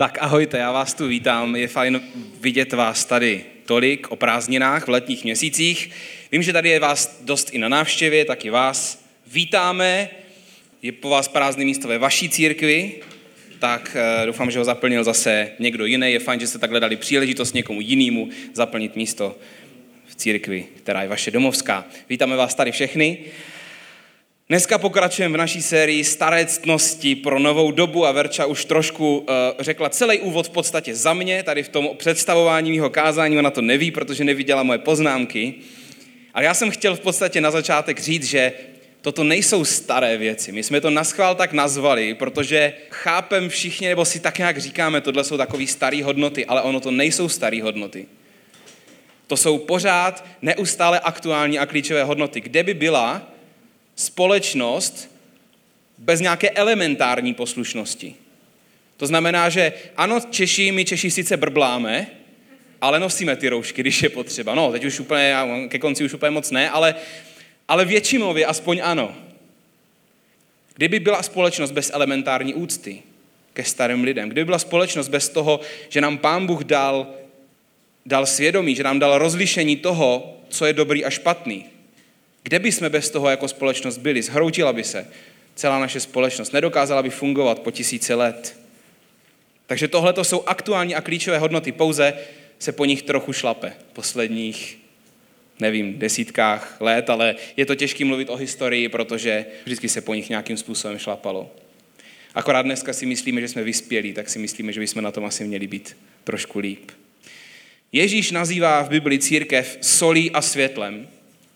[0.00, 1.56] Tak ahojte, já vás tu vítám.
[1.56, 2.00] Je fajn
[2.40, 5.90] vidět vás tady tolik o prázdninách v letních měsících.
[6.32, 10.10] Vím, že tady je vás dost i na návštěvě, tak i vás vítáme.
[10.82, 12.92] Je po vás prázdné místo ve vaší církvi,
[13.58, 16.12] tak eh, doufám, že ho zaplnil zase někdo jiný.
[16.12, 19.38] Je fajn, že jste takhle dali příležitost někomu jinému zaplnit místo
[20.06, 21.84] v církvi, která je vaše domovská.
[22.08, 23.18] Vítáme vás tady všechny.
[24.50, 29.24] Dneska pokračujeme v naší sérii Staré ctnosti pro novou dobu a Verča už trošku uh,
[29.58, 33.62] řekla celý úvod v podstatě za mě, tady v tom představování mého kázání, ona to
[33.62, 35.54] neví, protože neviděla moje poznámky.
[36.34, 38.52] Ale já jsem chtěl v podstatě na začátek říct, že
[39.00, 40.52] toto nejsou staré věci.
[40.52, 45.24] My jsme to naschvál tak nazvali, protože chápem všichni, nebo si tak nějak říkáme, tohle
[45.24, 48.06] jsou takové staré hodnoty, ale ono to nejsou staré hodnoty.
[49.26, 52.40] To jsou pořád neustále aktuální a klíčové hodnoty.
[52.40, 53.30] Kde by byla,
[54.00, 55.10] společnost
[55.98, 58.14] bez nějaké elementární poslušnosti.
[58.96, 62.06] To znamená, že ano, Češi, my Češi sice brbláme,
[62.80, 64.54] ale nosíme ty roušky, když je potřeba.
[64.54, 65.36] No, teď už úplně,
[65.68, 66.94] ke konci už úplně moc ne, ale,
[67.68, 69.14] ale většinově aspoň ano.
[70.74, 73.02] Kdyby byla společnost bez elementární úcty
[73.52, 77.06] ke starým lidem, kdyby byla společnost bez toho, že nám Pán Bůh dal,
[78.06, 81.66] dal svědomí, že nám dal rozlišení toho, co je dobrý a špatný,
[82.42, 84.22] kde by jsme bez toho jako společnost byli?
[84.22, 85.08] Zhroutila by se
[85.54, 86.52] celá naše společnost.
[86.52, 88.60] Nedokázala by fungovat po tisíce let.
[89.66, 91.72] Takže tohle to jsou aktuální a klíčové hodnoty.
[91.72, 92.14] Pouze
[92.58, 94.78] se po nich trochu šlape posledních,
[95.60, 100.28] nevím, desítkách let, ale je to těžké mluvit o historii, protože vždycky se po nich
[100.28, 101.50] nějakým způsobem šlapalo.
[102.34, 105.44] Akorát dneska si myslíme, že jsme vyspělí, tak si myslíme, že bychom na tom asi
[105.44, 106.90] měli být trošku líp.
[107.92, 111.08] Ježíš nazývá v Bibli církev solí a světlem.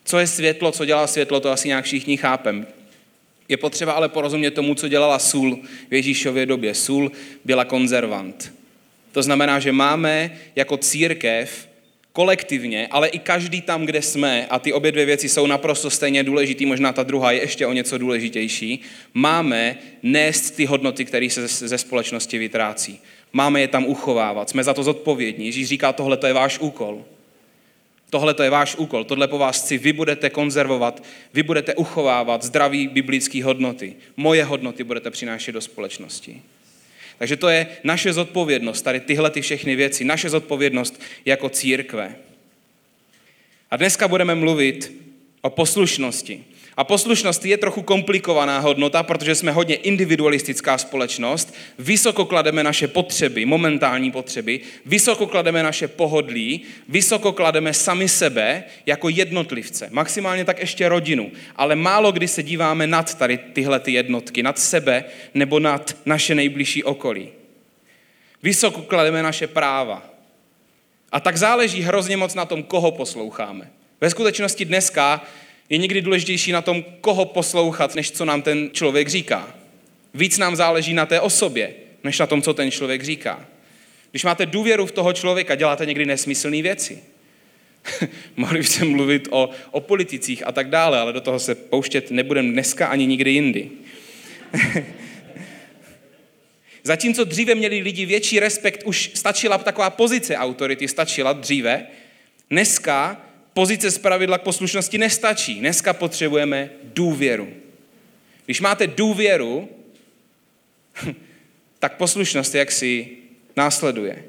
[0.04, 2.66] Co je světlo, co dělá světlo, to asi nějak všichni chápem.
[3.48, 5.58] Je potřeba ale porozumět tomu, co dělala sůl
[5.90, 6.74] v Ježíšově době.
[6.74, 7.12] Sůl
[7.44, 8.52] byla konzervant.
[9.12, 11.68] To znamená, že máme jako církev
[12.12, 16.24] kolektivně, ale i každý tam, kde jsme, a ty obě dvě věci jsou naprosto stejně
[16.24, 18.80] důležitý, možná ta druhá je ještě o něco důležitější,
[19.14, 23.00] máme nést ty hodnoty, které se ze společnosti vytrácí.
[23.32, 25.46] Máme je tam uchovávat, jsme za to zodpovědní.
[25.46, 27.04] Ježíš říká, tohle to je váš úkol.
[28.10, 31.02] Tohle to je váš úkol, tohle po vás chci, vy budete konzervovat,
[31.34, 33.96] vy budete uchovávat zdraví biblické hodnoty.
[34.16, 36.42] Moje hodnoty budete přinášet do společnosti.
[37.18, 42.16] Takže to je naše zodpovědnost, tady tyhle ty všechny věci, naše zodpovědnost jako církve.
[43.70, 44.92] A dneska budeme mluvit
[45.40, 46.44] o poslušnosti.
[46.76, 53.44] A poslušnost je trochu komplikovaná hodnota, protože jsme hodně individualistická společnost, vysoko klademe naše potřeby,
[53.44, 60.88] momentální potřeby, vysoko klademe naše pohodlí, vysoko klademe sami sebe jako jednotlivce, maximálně tak ještě
[60.88, 65.04] rodinu, ale málo kdy se díváme nad tady tyhle ty jednotky, nad sebe
[65.34, 67.28] nebo nad naše nejbližší okolí.
[68.42, 70.02] Vysoko klademe naše práva.
[71.12, 73.70] A tak záleží hrozně moc na tom, koho posloucháme.
[74.00, 75.22] Ve skutečnosti dneska
[75.68, 79.54] je někdy důležitější na tom, koho poslouchat, než co nám ten člověk říká.
[80.14, 83.46] Víc nám záleží na té osobě, než na tom, co ten člověk říká.
[84.10, 86.98] Když máte důvěru v toho člověka, děláte někdy nesmyslné věci.
[88.36, 92.52] Mohli bychom mluvit o, o politicích a tak dále, ale do toho se pouštět nebudeme
[92.52, 93.70] dneska ani nikdy jindy.
[96.82, 101.86] Zatímco dříve měli lidi větší respekt, už stačila taková pozice autority, stačila dříve,
[102.50, 103.23] dneska
[103.54, 105.54] pozice z pravidla k poslušnosti nestačí.
[105.54, 107.48] Dneska potřebujeme důvěru.
[108.44, 109.68] Když máte důvěru,
[111.78, 113.08] tak poslušnost jak si
[113.56, 114.24] následuje.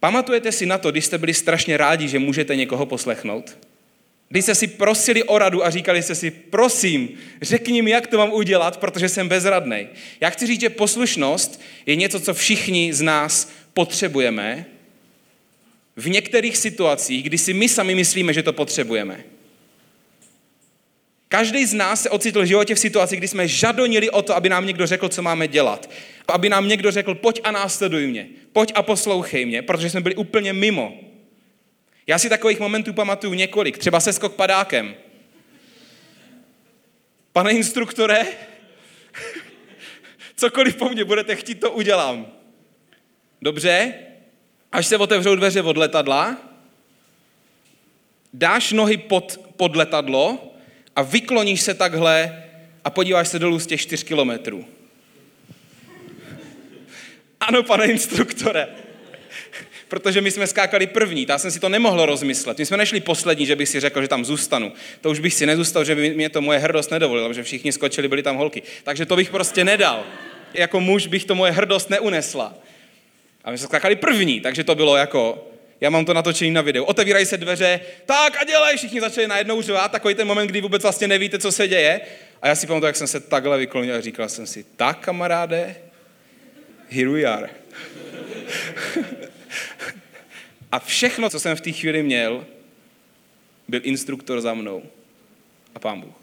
[0.00, 3.58] Pamatujete si na to, když jste byli strašně rádi, že můžete někoho poslechnout?
[4.28, 7.08] Když jste si prosili o radu a říkali jste si, prosím,
[7.42, 9.88] řekni mi, jak to mám udělat, protože jsem bezradný.
[10.20, 14.66] Já chci říct, že poslušnost je něco, co všichni z nás potřebujeme,
[16.00, 19.24] v některých situacích, kdy si my sami myslíme, že to potřebujeme.
[21.28, 24.48] Každý z nás se ocitl v životě v situaci, kdy jsme žadonili o to, aby
[24.48, 25.90] nám někdo řekl, co máme dělat.
[26.28, 30.14] Aby nám někdo řekl, pojď a následuj mě, pojď a poslouchej mě, protože jsme byli
[30.14, 30.98] úplně mimo.
[32.06, 34.94] Já si takových momentů pamatuju několik, třeba se skok padákem.
[37.32, 38.26] Pane instruktore,
[40.36, 42.26] cokoliv po mně budete chtít, to udělám.
[43.42, 43.94] Dobře,
[44.72, 46.36] až se otevřou dveře od letadla,
[48.32, 50.54] dáš nohy pod, pod letadlo
[50.96, 52.44] a vykloníš se takhle
[52.84, 54.64] a podíváš se dolů z těch čtyř kilometrů.
[57.40, 58.68] Ano, pane instruktore.
[59.88, 62.58] Protože my jsme skákali první, já jsem si to nemohl rozmyslet.
[62.58, 64.72] My jsme nešli poslední, že bych si řekl, že tam zůstanu.
[65.00, 68.08] To už bych si nezůstal, že by mě to moje hrdost nedovolila, že všichni skočili,
[68.08, 68.62] byli tam holky.
[68.84, 70.04] Takže to bych prostě nedal.
[70.54, 72.54] Jako muž bych to moje hrdost neunesla.
[73.44, 75.48] A my jsme skákali první, takže to bylo jako,
[75.80, 76.84] já mám to natočený na videu.
[76.84, 80.82] Otevírají se dveře, tak a dělej, všichni začali najednou řvát, takový ten moment, kdy vůbec
[80.82, 82.00] vlastně nevíte, co se děje.
[82.42, 85.76] A já si pamatuju, jak jsem se takhle vyklonil a říkal jsem si, tak kamaráde,
[86.88, 87.50] here we are.
[90.72, 92.46] a všechno, co jsem v té chvíli měl,
[93.68, 94.82] byl instruktor za mnou
[95.74, 96.14] a pán Bůh.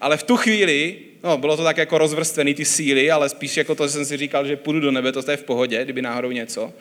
[0.00, 3.74] Ale v tu chvíli, no bylo to tak jako rozvrstvený ty síly, ale spíš jako
[3.74, 6.30] to, že jsem si říkal, že půjdu do nebe, to je v pohodě, kdyby náhodou
[6.30, 6.72] něco.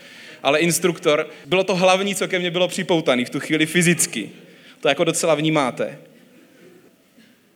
[0.44, 4.32] Ale instruktor, bylo to hlavní, co ke mně bylo připoutaný v tu chvíli fyzicky.
[4.80, 6.00] To jako docela vnímáte.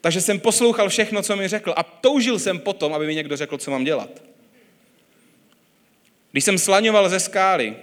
[0.01, 3.57] Takže jsem poslouchal všechno, co mi řekl a toužil jsem potom, aby mi někdo řekl,
[3.57, 4.21] co mám dělat.
[6.31, 7.75] Když jsem slaňoval ze skály,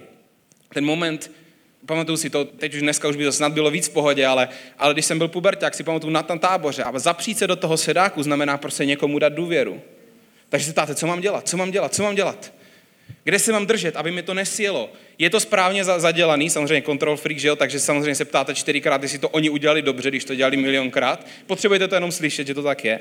[0.73, 1.31] ten moment,
[1.85, 4.49] pamatuju si to, teď už dneska už by to snad bylo víc v pohodě, ale,
[4.77, 7.77] ale když jsem byl puberták, si pamatuju na tam táboře a zapřít se do toho
[7.77, 9.81] sedáku znamená prostě někomu dát důvěru.
[10.49, 12.53] Takže se ptáte, co mám dělat, co mám dělat, co mám dělat.
[13.23, 14.89] Kde se mám držet, aby mi to nesjelo?
[15.17, 17.55] Je to správně zadělaný, samozřejmě control freak, že jo?
[17.55, 21.27] takže samozřejmě se ptáte čtyřikrát, jestli to oni udělali dobře, když to dělali milionkrát.
[21.47, 22.99] Potřebujete to jenom slyšet, že to tak je.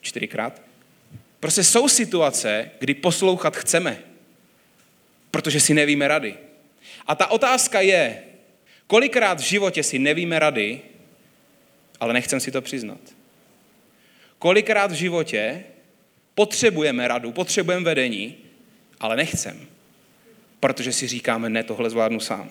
[0.00, 0.62] Čtyřikrát.
[1.40, 3.98] Prostě jsou situace, kdy poslouchat chceme,
[5.30, 6.34] protože si nevíme rady.
[7.06, 8.22] A ta otázka je,
[8.86, 10.80] kolikrát v životě si nevíme rady,
[12.00, 13.00] ale nechcem si to přiznat.
[14.38, 15.64] Kolikrát v životě
[16.34, 18.36] potřebujeme radu, potřebujeme vedení,
[19.00, 19.66] ale nechcem,
[20.60, 22.50] protože si říkáme, ne, tohle zvládnu sám.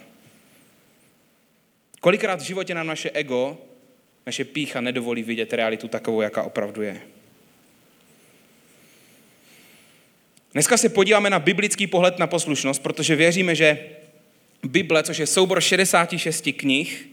[1.99, 3.57] Kolikrát v životě nám naše ego,
[4.25, 7.01] naše pícha nedovolí vidět realitu takovou, jaká opravdu je.
[10.53, 13.89] Dneska se podíváme na biblický pohled na poslušnost, protože věříme, že
[14.63, 17.09] Bible, což je soubor 66 knih,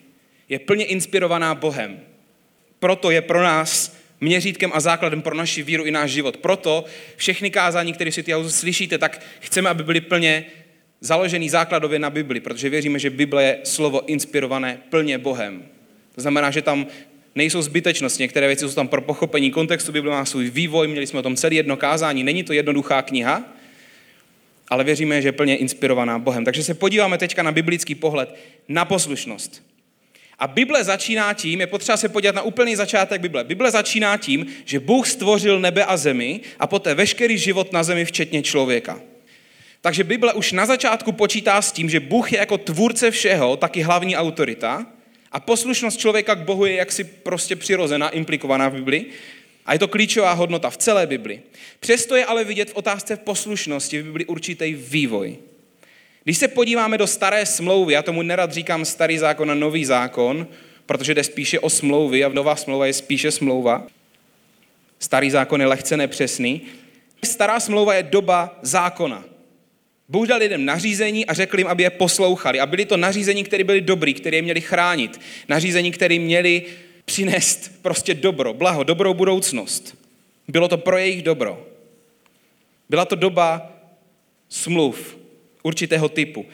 [0.48, 2.00] je plně inspirovaná Bohem.
[2.78, 6.36] Proto je pro nás měřítkem a základem pro naši víru i náš život.
[6.36, 6.84] Proto
[7.16, 10.44] všechny kázání, které si ty slyšíte, tak chceme, aby byly plně
[11.00, 15.62] založený základově na Bibli, protože věříme, že Bible je slovo inspirované plně Bohem.
[16.14, 16.86] To znamená, že tam
[17.34, 21.18] nejsou zbytečnosti, některé věci jsou tam pro pochopení kontextu, Bible má svůj vývoj, měli jsme
[21.18, 23.44] o tom celý jedno kázání, není to jednoduchá kniha,
[24.70, 26.44] ale věříme, že je plně inspirovaná Bohem.
[26.44, 28.36] Takže se podíváme teďka na biblický pohled
[28.68, 29.62] na poslušnost.
[30.38, 33.44] A Bible začíná tím, je potřeba se podívat na úplný začátek Bible.
[33.44, 38.04] Bible začíná tím, že Bůh stvořil nebe a zemi a poté veškerý život na zemi,
[38.04, 39.00] včetně člověka.
[39.80, 43.82] Takže Bible už na začátku počítá s tím, že Bůh je jako tvůrce všeho, taky
[43.82, 44.86] hlavní autorita
[45.32, 49.06] a poslušnost člověka k Bohu je jaksi prostě přirozená, implikovaná v Bibli.
[49.70, 51.40] A je to klíčová hodnota v celé Bibli.
[51.80, 55.36] Přesto je ale vidět v otázce poslušnosti v Bibli určitý vývoj.
[56.24, 60.46] Když se podíváme do staré smlouvy, já tomu nerad říkám starý zákon a nový zákon,
[60.86, 63.86] protože jde spíše o smlouvy a nová smlouva je spíše smlouva.
[64.98, 66.62] Starý zákon je lehce nepřesný.
[67.24, 69.24] Stará smlouva je doba zákona.
[70.08, 72.60] Bůh dal lidem nařízení a řekl jim, aby je poslouchali.
[72.60, 75.20] A byly to nařízení, které byly dobrý, které je měli chránit.
[75.48, 76.62] Nařízení, které měli
[77.10, 79.96] přinést prostě dobro, blaho, dobrou budoucnost.
[80.48, 81.66] Bylo to pro jejich dobro.
[82.88, 83.72] Byla to doba
[84.48, 85.18] smluv
[85.62, 86.46] určitého typu.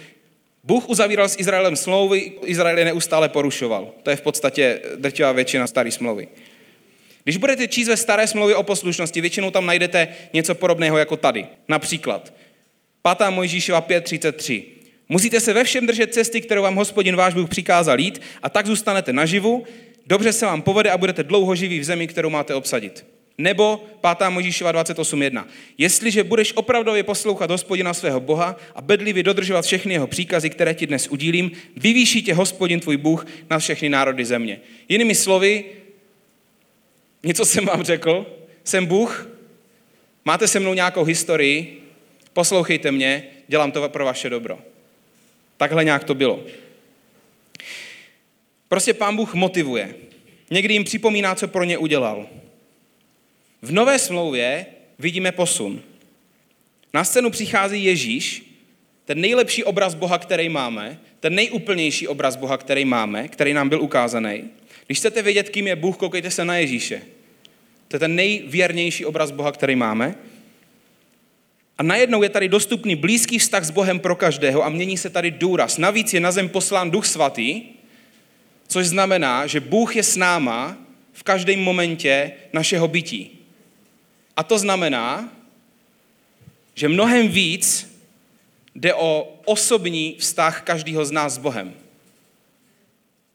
[0.64, 3.92] Bůh uzavíral s Izraelem smlouvy, Izrael je neustále porušoval.
[4.02, 6.28] To je v podstatě drtivá většina staré smlouvy.
[7.24, 11.46] Když budete číst ve staré smlouvě o poslušnosti, většinou tam najdete něco podobného jako tady.
[11.68, 12.32] Například
[13.18, 13.30] 5.
[13.30, 14.64] Mojžíšova 5.33.
[15.08, 18.66] Musíte se ve všem držet cesty, kterou vám hospodin váš Bůh přikázal jít a tak
[18.66, 19.66] zůstanete naživu,
[20.06, 23.06] dobře se vám povede a budete dlouho živí v zemi, kterou máte obsadit.
[23.38, 23.84] Nebo
[24.16, 24.30] 5.
[24.30, 25.44] Možíšova 28.1.
[25.78, 30.86] Jestliže budeš opravdově poslouchat hospodina svého Boha a bedlivě dodržovat všechny jeho příkazy, které ti
[30.86, 34.60] dnes udílím, vyvýší tě hospodin tvůj Bůh na všechny národy země.
[34.88, 35.64] Jinými slovy,
[37.22, 38.26] něco jsem vám řekl,
[38.64, 39.28] jsem Bůh,
[40.24, 41.82] máte se mnou nějakou historii,
[42.32, 44.58] poslouchejte mě, dělám to pro vaše dobro.
[45.56, 46.40] Takhle nějak to bylo.
[48.68, 49.94] Prostě pán Bůh motivuje.
[50.50, 52.26] Někdy jim připomíná, co pro ně udělal.
[53.62, 54.66] V nové smlouvě
[54.98, 55.82] vidíme posun.
[56.94, 58.42] Na scénu přichází Ježíš,
[59.04, 63.82] ten nejlepší obraz Boha, který máme, ten nejúplnější obraz Boha, který máme, který nám byl
[63.82, 64.44] ukázaný.
[64.86, 67.02] Když chcete vědět, kým je Bůh, koukejte se na Ježíše.
[67.88, 70.14] To je ten nejvěrnější obraz Boha, který máme.
[71.78, 75.30] A najednou je tady dostupný blízký vztah s Bohem pro každého a mění se tady
[75.30, 75.78] důraz.
[75.78, 77.62] Navíc je na zem poslán Duch Svatý,
[78.66, 80.78] což znamená, že Bůh je s náma
[81.12, 83.38] v každém momentě našeho bytí.
[84.36, 85.32] A to znamená,
[86.74, 87.96] že mnohem víc
[88.74, 91.74] jde o osobní vztah každého z nás s Bohem.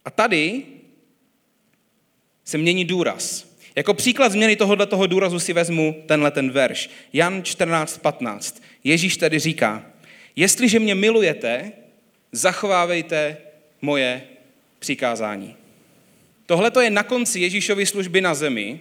[0.05, 0.63] A tady
[2.45, 3.51] se mění důraz.
[3.75, 6.89] Jako příklad změny tohohle toho důrazu si vezmu tenhle ten verš.
[7.13, 8.61] Jan 14.15.
[8.83, 9.85] Ježíš tady říká,
[10.35, 11.71] jestliže mě milujete,
[12.31, 13.37] zachovávejte
[13.81, 14.23] moje
[14.81, 15.55] přikázání.
[16.45, 18.79] Tohle je na konci Ježíšovy služby na zemi.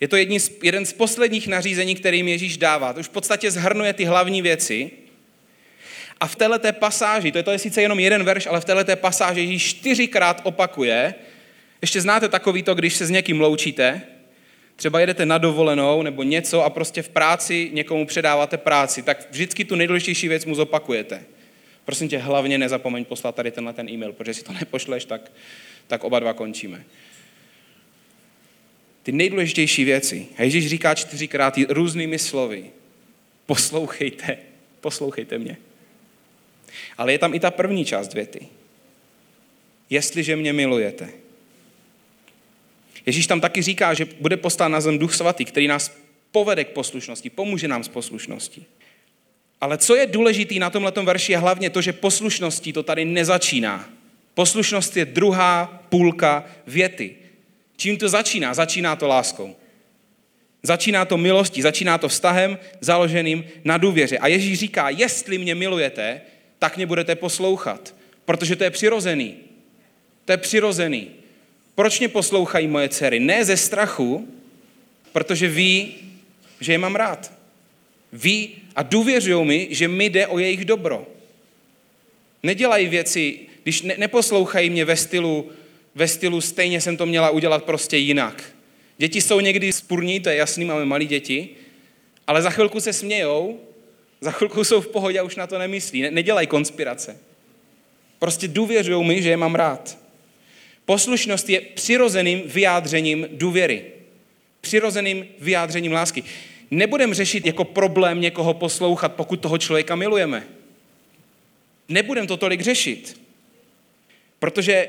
[0.00, 2.92] Je to jedni z, jeden z posledních nařízení, kterým Ježíš dává.
[2.92, 4.90] To už v podstatě zhrnuje ty hlavní věci.
[6.20, 8.96] A v této pasáži, to je, to je sice jenom jeden verš, ale v této
[8.96, 11.14] pasáži Ježíš čtyřikrát opakuje,
[11.82, 14.02] ještě znáte takový to, když se s někým loučíte,
[14.76, 19.64] třeba jedete na dovolenou nebo něco a prostě v práci někomu předáváte práci, tak vždycky
[19.64, 21.24] tu nejdůležitější věc mu zopakujete.
[21.84, 25.32] Prosím tě, hlavně nezapomeň poslat tady tenhle ten e-mail, protože si to nepošleš, tak,
[25.86, 26.84] tak oba dva končíme.
[29.02, 30.26] Ty nejdůležitější věci.
[30.38, 32.70] A Ježíš říká čtyřikrát různými slovy.
[33.46, 34.38] Poslouchejte,
[34.80, 35.56] poslouchejte mě.
[36.98, 38.48] Ale je tam i ta první část věty.
[39.90, 41.08] Jestliže mě milujete.
[43.06, 45.96] Ježíš tam taky říká, že bude postán na zem duch svatý, který nás
[46.32, 48.66] povede k poslušnosti, pomůže nám s poslušností.
[49.62, 53.88] Ale co je důležitý na tomhle verši je hlavně to, že poslušností to tady nezačíná.
[54.34, 57.16] Poslušnost je druhá půlka věty.
[57.76, 58.54] Čím to začíná?
[58.54, 59.56] Začíná to láskou.
[60.62, 64.18] Začíná to milostí, začíná to vztahem založeným na důvěře.
[64.18, 66.20] A Ježíš říká, jestli mě milujete,
[66.58, 67.94] tak mě budete poslouchat.
[68.24, 69.34] Protože to je přirozený.
[70.24, 71.10] To je přirozený.
[71.74, 73.20] Proč mě poslouchají moje dcery?
[73.20, 74.28] Ne ze strachu,
[75.12, 75.94] protože ví,
[76.60, 77.41] že je mám rád.
[78.12, 81.06] Ví a důvěřují mi, že mi jde o jejich dobro.
[82.42, 85.50] Nedělají věci, když ne, neposlouchají mě ve stylu,
[85.94, 88.44] ve stylu stejně jsem to měla udělat prostě jinak.
[88.98, 91.48] Děti jsou někdy spurní, to je jasný, máme malí děti,
[92.26, 93.60] ale za chvilku se smějou,
[94.20, 96.02] za chvilku jsou v pohodě a už na to nemyslí.
[96.02, 97.18] Ne, nedělají konspirace.
[98.18, 99.98] Prostě důvěřují mi, že je mám rád.
[100.84, 103.84] Poslušnost je přirozeným vyjádřením důvěry.
[104.60, 106.24] Přirozeným vyjádřením lásky.
[106.72, 110.46] Nebudeme řešit jako problém někoho poslouchat, pokud toho člověka milujeme.
[111.88, 113.20] Nebudeme to tolik řešit.
[114.38, 114.88] Protože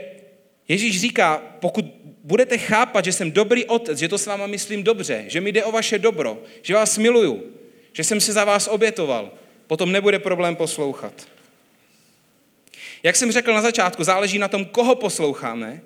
[0.68, 1.86] Ježíš říká, pokud
[2.24, 5.64] budete chápat, že jsem dobrý otec, že to s váma myslím dobře, že mi jde
[5.64, 7.44] o vaše dobro, že vás miluju,
[7.94, 9.32] že jsem se za vás obětoval,
[9.68, 11.28] potom nebude problém poslouchat.
[13.04, 15.82] Jak jsem řekl na začátku, záleží na tom, koho posloucháme.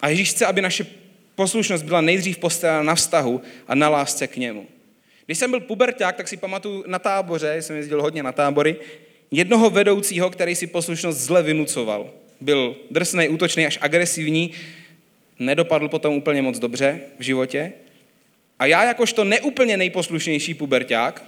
[0.00, 0.86] A Ježíš chce, aby naše
[1.34, 4.66] poslušnost byla nejdřív postavena na vztahu a na lásce k němu.
[5.30, 8.76] Když jsem byl puberták, tak si pamatuju na táboře, jsem jezdil hodně na tábory,
[9.30, 12.10] jednoho vedoucího, který si poslušnost zle vynucoval.
[12.40, 14.50] Byl drsný, útočný, až agresivní,
[15.38, 17.72] nedopadl potom úplně moc dobře v životě.
[18.58, 21.24] A já jakožto neúplně nejposlušnější puberták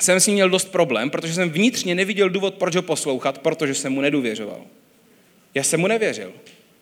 [0.00, 3.74] jsem s ním měl dost problém, protože jsem vnitřně neviděl důvod, proč ho poslouchat, protože
[3.74, 4.60] jsem mu nedůvěřoval.
[5.54, 6.32] Já jsem mu nevěřil.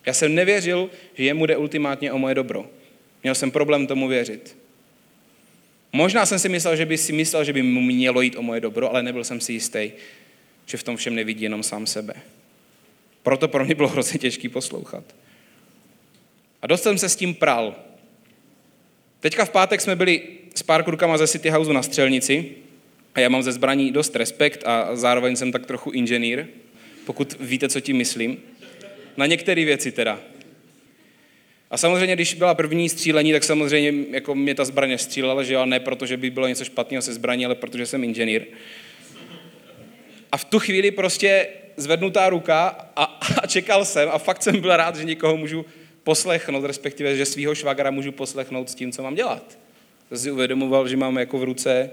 [0.05, 2.65] Já jsem nevěřil, že jemu jde ultimátně o moje dobro.
[3.23, 4.62] Měl jsem problém tomu věřit.
[5.93, 8.61] Možná jsem si myslel, že by si myslel, že by mu mělo jít o moje
[8.61, 9.91] dobro, ale nebyl jsem si jistý,
[10.65, 12.13] že v tom všem nevidí jenom sám sebe.
[13.23, 15.03] Proto pro mě bylo hrozně těžký poslouchat.
[16.61, 17.75] A dost jsem se s tím pral.
[19.19, 20.21] Teďka v pátek jsme byli
[20.55, 22.51] s pár krukama ze City Houseu na střelnici
[23.15, 26.45] a já mám ze zbraní dost respekt a zároveň jsem tak trochu inženýr,
[27.05, 28.37] pokud víte, co tím myslím.
[29.17, 30.19] Na některé věci teda.
[31.73, 35.65] A samozřejmě, když byla první střílení, tak samozřejmě jako mě ta zbraně střílela, že jo,
[35.65, 38.45] ne protože by bylo něco špatného se zbraní, ale protože jsem inženýr.
[40.31, 43.03] A v tu chvíli prostě zvednutá ruka a,
[43.43, 45.65] a čekal jsem a fakt jsem byl rád, že někoho můžu
[46.03, 49.57] poslechnout, respektive, že svého švagra můžu poslechnout s tím, co mám dělat.
[50.09, 51.89] To si uvědomoval, že mám jako v ruce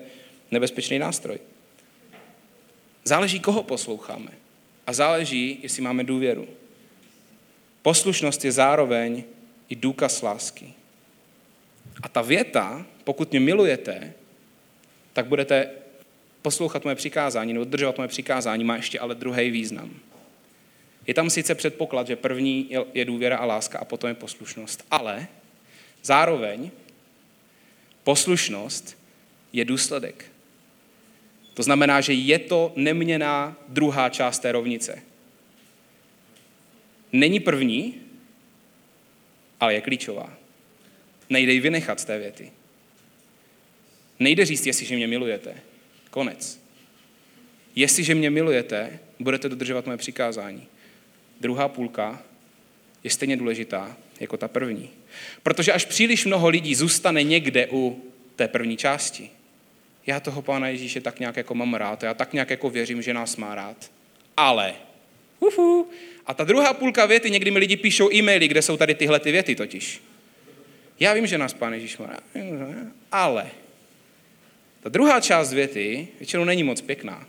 [0.50, 1.38] nebezpečný nástroj.
[3.04, 4.30] Záleží, koho posloucháme.
[4.87, 6.49] A záleží, jestli máme důvěru.
[7.82, 9.25] Poslušnost je zároveň
[9.70, 10.72] i důkaz lásky.
[12.02, 14.12] A ta věta, pokud mě milujete,
[15.12, 15.70] tak budete
[16.42, 19.90] poslouchat moje přikázání nebo dodržovat moje přikázání, má ještě ale druhý význam.
[21.06, 25.26] Je tam sice předpoklad, že první je důvěra a láska a potom je poslušnost, ale
[26.02, 26.70] zároveň
[28.04, 28.98] poslušnost
[29.52, 30.24] je důsledek.
[31.54, 35.02] To znamená, že je to neměná druhá část té rovnice.
[37.12, 37.94] Není první,
[39.61, 40.33] ale je klíčová.
[41.31, 42.50] Nejde ji vynechat z té věty.
[44.19, 45.55] Nejde říct, jestliže mě milujete.
[46.11, 46.61] Konec.
[47.75, 50.67] Jestliže mě milujete, budete dodržovat moje přikázání.
[51.40, 52.23] Druhá půlka
[53.05, 54.90] je stejně důležitá jako ta první.
[55.43, 58.05] Protože až příliš mnoho lidí zůstane někde u
[58.37, 59.31] té první části.
[60.07, 63.14] Já toho Pána Ježíše tak nějak jako mám rád, já tak nějak jako věřím, že
[63.14, 63.90] nás má rád.
[64.37, 64.75] Ale,
[65.40, 65.88] ufu,
[66.26, 69.32] a ta druhá půlka věty, někdy mi lidi píšou e-maily, kde jsou tady tyhle ty
[69.32, 70.02] věty totiž.
[71.00, 72.16] Já vím, že nás Pán Ježíš má
[73.12, 73.50] ale
[74.82, 77.26] ta druhá část věty většinou není moc pěkná,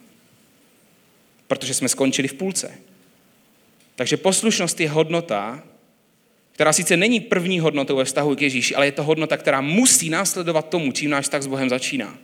[1.47, 2.71] protože jsme skončili v půlce.
[3.95, 5.63] Takže poslušnost je hodnota,
[6.51, 10.09] která sice není první hodnotou ve vztahu k Ježíši, ale je to hodnota, která musí
[10.09, 12.17] následovat tomu, čím náš vztah s Bohem začíná.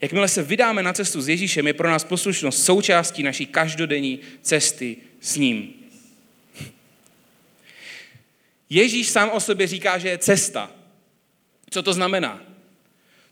[0.00, 4.96] Jakmile se vydáme na cestu s Ježíšem, je pro nás poslušnost součástí naší každodenní cesty
[5.20, 5.74] s ním.
[8.70, 10.70] Ježíš sám o sobě říká, že je cesta.
[11.70, 12.40] Co to znamená?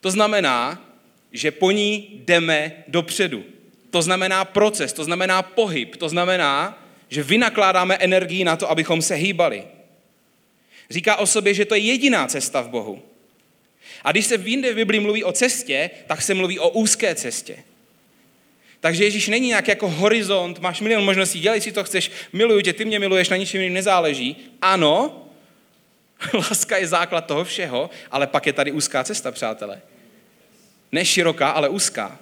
[0.01, 0.91] To znamená,
[1.33, 3.45] že po ní jdeme dopředu.
[3.91, 9.15] To znamená proces, to znamená pohyb, to znamená, že vynakládáme energii na to, abychom se
[9.15, 9.65] hýbali.
[10.91, 13.03] Říká o sobě, že to je jediná cesta v Bohu.
[14.05, 17.15] A když se v jinde v Biblii mluví o cestě, tak se mluví o úzké
[17.15, 17.57] cestě.
[18.81, 22.73] Takže Ježíš není nějak jako horizont, máš milion možností, dělej si to chceš, miluju tě,
[22.73, 24.37] ty mě miluješ, na ničem jiným nezáleží.
[24.63, 25.27] Ano,
[26.35, 29.83] láska je základ toho všeho, ale pak je tady úzká cesta, přátelé.
[30.93, 32.19] Ne široká, ale úzká.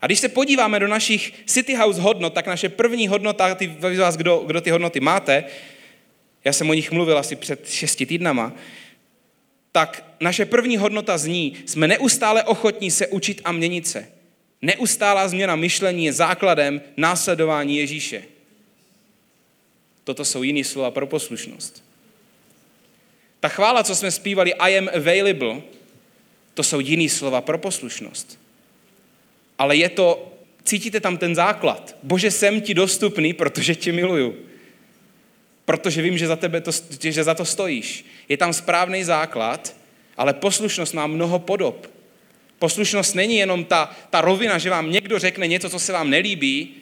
[0.00, 4.16] A když se podíváme do našich City House hodnot, tak naše první hodnota, ty vás,
[4.16, 5.44] kdo, kdo ty hodnoty máte,
[6.44, 8.52] já jsem o nich mluvil asi před šesti týdnama,
[9.76, 14.08] tak naše první hodnota zní, jsme neustále ochotní se učit a měnit se.
[14.62, 18.22] Neustálá změna myšlení je základem následování Ježíše.
[20.04, 21.84] Toto jsou jiný slova pro poslušnost.
[23.40, 25.62] Ta chvála, co jsme zpívali, I am available,
[26.54, 28.38] to jsou jiný slova pro poslušnost.
[29.58, 30.32] Ale je to,
[30.64, 31.96] cítíte tam ten základ.
[32.02, 34.36] Bože, jsem ti dostupný, protože tě miluju.
[35.66, 36.70] Protože vím, že za, tebe to,
[37.00, 38.04] že za to stojíš.
[38.28, 39.76] Je tam správný základ,
[40.16, 41.90] ale poslušnost má mnoho podob.
[42.58, 46.74] Poslušnost není jenom ta, ta rovina, že vám někdo řekne něco, co se vám nelíbí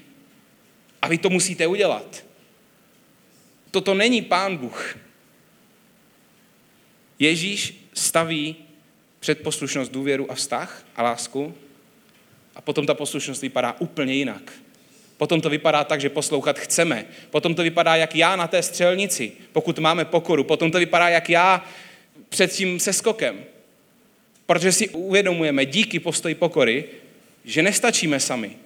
[1.02, 2.24] a vy to musíte udělat.
[3.70, 4.98] Toto není Pán Bůh.
[7.18, 8.56] Ježíš staví
[9.20, 11.54] před poslušnost důvěru a vztah a lásku
[12.54, 14.52] a potom ta poslušnost vypadá úplně jinak.
[15.16, 17.07] Potom to vypadá tak, že poslouchat chceme.
[17.31, 20.44] Potom to vypadá jak já na té střelnici, pokud máme pokoru.
[20.44, 21.64] Potom to vypadá jak já
[22.29, 23.44] před tím seskokem.
[24.46, 26.85] Protože si uvědomujeme díky postoji pokory,
[27.44, 28.57] že nestačíme sami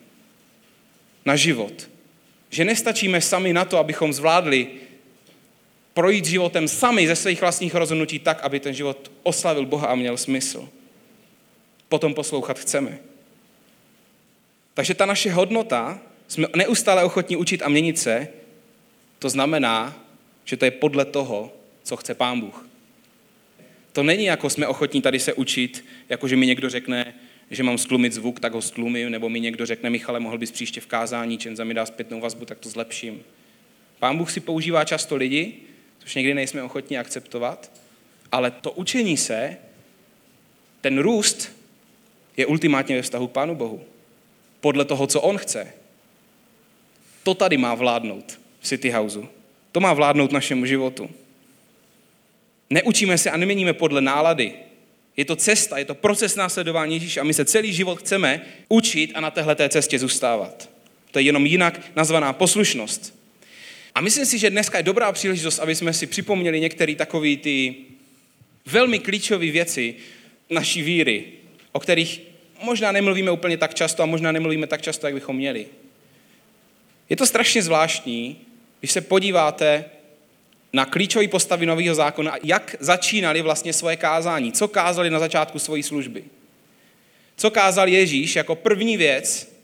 [1.25, 1.91] na život.
[2.51, 4.67] Že nestačíme sami na to, abychom zvládli
[5.95, 10.17] projít životem sami ze svých vlastních rozhodnutí tak, aby ten život oslavil Boha a měl
[10.17, 10.69] smysl.
[11.89, 12.99] Potom poslouchat chceme.
[14.75, 18.29] Takže ta naše hodnota, jsme neustále ochotní učit a měnit se,
[19.19, 20.05] to znamená,
[20.45, 22.69] že to je podle toho, co chce Pán Bůh.
[23.93, 27.15] To není jako jsme ochotní tady se učit, jako že mi někdo řekne,
[27.51, 30.81] že mám stlumit zvuk, tak ho stlumím, nebo mi někdo řekne, Michale, mohl bys příště
[30.81, 33.23] v kázání, za mi dá zpětnou vazbu, tak to zlepším.
[33.99, 35.55] Pán Bůh si používá často lidi,
[35.99, 37.73] což někdy nejsme ochotní akceptovat,
[38.33, 39.57] ale to učení se,
[40.81, 41.53] ten růst
[42.37, 43.85] je ultimátně ve vztahu k Pánu Bohu.
[44.61, 45.73] Podle toho, co On chce.
[47.23, 49.29] To tady má vládnout v City Houseu.
[49.73, 51.11] To má vládnout našemu životu.
[52.71, 54.53] Neučíme se a neměníme podle nálady.
[55.17, 59.13] Je to cesta, je to proces následování Ježíše a my se celý život chceme učit
[59.15, 60.71] a na téhle cestě zůstávat.
[61.11, 63.19] To je jenom jinak nazvaná poslušnost.
[63.95, 67.75] A myslím si, že dneska je dobrá příležitost, aby jsme si připomněli některé takové ty
[68.67, 69.95] velmi klíčové věci
[70.51, 71.25] naší víry,
[71.73, 72.23] o kterých
[72.63, 75.67] možná nemluvíme úplně tak často a možná nemluvíme tak často, jak bychom měli.
[77.09, 78.37] Je to strašně zvláštní,
[78.81, 79.85] když se podíváte
[80.73, 85.83] na klíčové postavy Nového zákona, jak začínali vlastně svoje kázání, co kázali na začátku svojí
[85.83, 86.25] služby.
[87.37, 89.59] Co kázal Ježíš jako první věc,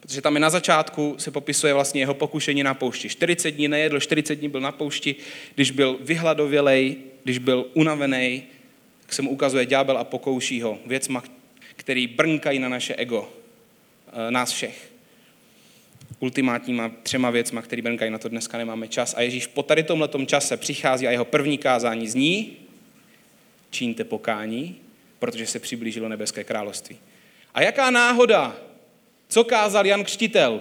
[0.00, 3.08] protože tam je na začátku se popisuje vlastně jeho pokušení na poušti.
[3.08, 5.16] 40 dní nejedl, 40 dní byl na poušti,
[5.54, 8.42] když byl vyhladovělej, když byl unavený,
[9.02, 11.24] tak se mu ukazuje ďábel a pokouší ho věcma,
[11.76, 13.28] který brnkají na naše ego,
[14.08, 14.87] eh, nás všech.
[16.20, 19.14] Ultimátníma třema věcma, který brnkají, na to dneska nemáme čas.
[19.14, 22.56] A Ježíš po tady tomhle čase přichází a jeho první kázání zní,
[23.70, 24.76] čiňte pokání,
[25.18, 26.98] protože se přiblížilo nebeské království.
[27.54, 28.56] A jaká náhoda,
[29.28, 30.60] co kázal Jan Křtitel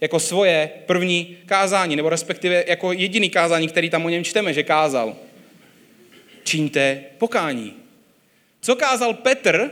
[0.00, 4.62] jako svoje první kázání, nebo respektive jako jediný kázání, který tam o něm čteme, že
[4.62, 5.16] kázal?
[6.44, 7.74] Čiňte pokání.
[8.60, 9.70] Co kázal Petr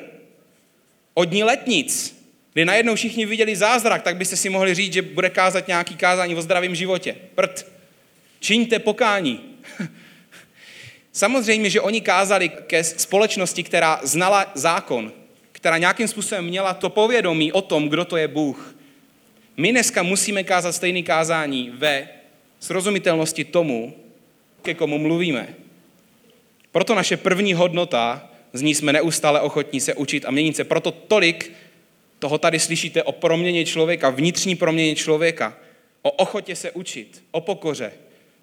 [1.15, 2.20] od dní letnic,
[2.53, 6.35] kdy najednou všichni viděli zázrak, tak byste si mohli říct, že bude kázat nějaký kázání
[6.35, 7.17] o zdravém životě.
[7.35, 7.67] Prd.
[8.41, 9.41] Čiňte pokání.
[11.13, 15.13] Samozřejmě, že oni kázali ke společnosti, která znala zákon,
[15.53, 18.75] která nějakým způsobem měla to povědomí o tom, kdo to je Bůh.
[19.57, 22.09] My dneska musíme kázat stejný kázání ve
[22.61, 23.97] srozumitelnosti tomu,
[24.63, 25.55] ke komu mluvíme.
[26.73, 30.65] Proto naše první hodnota, z ní jsme neustále ochotní se učit a měnit se.
[30.65, 31.53] Proto tolik
[32.21, 35.57] toho tady slyšíte o proměně člověka, vnitřní proměně člověka,
[36.03, 37.93] o ochotě se učit, o pokoře.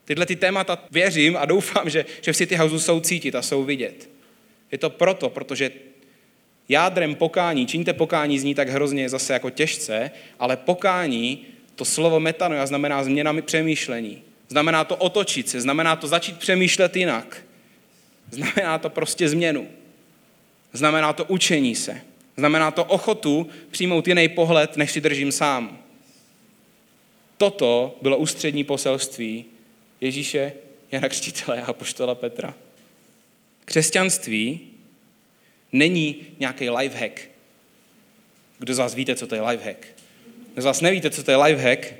[0.05, 3.63] Tyhle ty témata věřím a doufám, že, že v City Houseu jsou cítit a jsou
[3.63, 4.09] vidět.
[4.71, 5.71] Je to proto, protože
[6.69, 12.65] jádrem pokání, činíte pokání zní tak hrozně zase jako těžce, ale pokání, to slovo metanoja
[12.65, 14.21] znamená změna přemýšlení.
[14.49, 17.43] Znamená to otočit se, znamená to začít přemýšlet jinak.
[18.31, 19.67] Znamená to prostě změnu.
[20.73, 22.01] Znamená to učení se.
[22.37, 25.79] Znamená to ochotu přijmout jiný pohled, než si držím sám.
[27.37, 29.45] Toto bylo ústřední poselství
[30.01, 30.53] Ježíše,
[30.91, 32.53] Jana Křtitele a poštola Petra.
[33.65, 34.59] Křesťanství
[35.71, 37.21] není nějaký lifehack.
[38.59, 39.87] Kdo z vás víte, co to je lifehack?
[40.53, 41.93] Kdo z vás nevíte, co to je lifehack,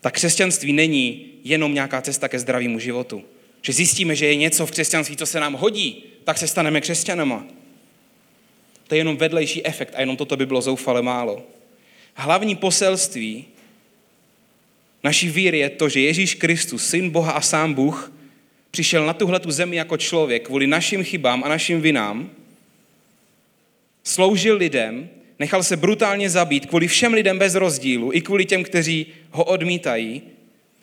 [0.00, 3.24] tak křesťanství není jenom nějaká cesta ke zdravému životu.
[3.62, 7.46] Že zjistíme, že je něco v křesťanství, co se nám hodí, tak se staneme křesťanama.
[8.86, 11.42] To je jenom vedlejší efekt a jenom toto by bylo zoufale málo.
[12.14, 13.44] Hlavní poselství
[15.02, 18.12] naší víry je to, že Ježíš Kristus, syn Boha a sám Bůh,
[18.70, 22.30] přišel na tuhle tu zemi jako člověk kvůli našim chybám a našim vinám,
[24.04, 29.06] sloužil lidem, nechal se brutálně zabít kvůli všem lidem bez rozdílu, i kvůli těm, kteří
[29.30, 30.22] ho odmítají,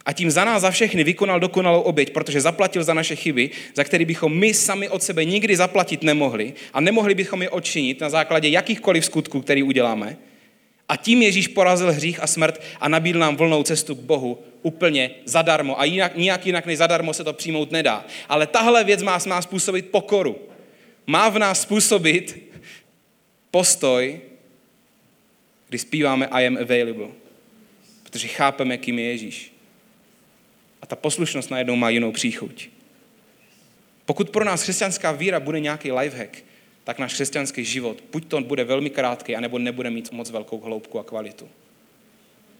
[0.05, 3.83] a tím za nás, za všechny vykonal dokonalou oběť, protože zaplatil za naše chyby, za
[3.83, 8.09] které bychom my sami od sebe nikdy zaplatit nemohli a nemohli bychom je odčinit na
[8.09, 10.17] základě jakýchkoliv skutků, který uděláme.
[10.89, 15.11] A tím Ježíš porazil hřích a smrt a nabídl nám volnou cestu k Bohu úplně
[15.25, 15.79] zadarmo.
[15.79, 18.05] A jinak, nijak jinak než zadarmo se to přijmout nedá.
[18.29, 20.37] Ale tahle věc má, má způsobit pokoru.
[21.07, 22.51] Má v nás způsobit
[23.51, 24.21] postoj,
[25.69, 27.07] kdy zpíváme I am available.
[28.03, 29.52] Protože chápeme, kým je Ježíš.
[30.93, 32.69] Ta poslušnost najednou má jinou příchuť.
[34.06, 36.43] Pokud pro nás křesťanská víra bude nějaký lifehack,
[36.84, 40.99] tak náš křesťanský život buď to bude velmi krátký, anebo nebude mít moc velkou hloubku
[40.99, 41.49] a kvalitu.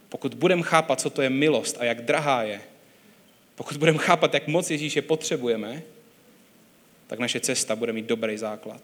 [0.10, 2.62] Pokud budeme chápat, co to je milost a jak drahá je,
[3.56, 5.84] pokud budeme chápat, jak moc Ježíše potřebujeme,
[7.08, 8.82] tak naše cesta bude mít dobrý základ.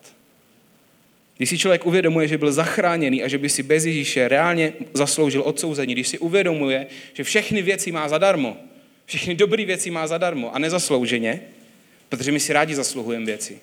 [1.38, 5.42] Když si člověk uvědomuje, že byl zachráněný a že by si bez Ježíše reálně zasloužil
[5.42, 8.69] odsouzení, když si uvědomuje, že všechny věci má zadarmo,
[9.10, 11.42] všechny dobré věci má zadarmo a nezaslouženě,
[12.10, 13.60] protože my si rádi zasluhujeme věci.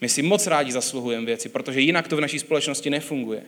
[0.00, 3.42] My si moc rádi zasluhujeme věci, protože jinak to v naší společnosti nefunguje.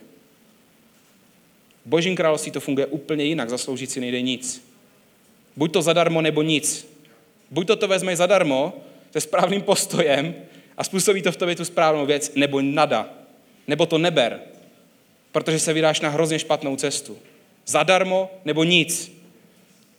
[1.85, 4.67] V božím království to funguje úplně jinak, zasloužit si nejde nic.
[5.55, 6.87] Buď to zadarmo, nebo nic.
[7.51, 8.73] Buď to to vezmeš zadarmo,
[9.11, 10.35] se správným postojem
[10.77, 13.09] a způsobí to v tobě tu správnou věc, nebo nada.
[13.67, 14.39] Nebo to neber,
[15.31, 17.17] protože se vydáš na hrozně špatnou cestu.
[17.65, 19.20] Zadarmo, nebo nic.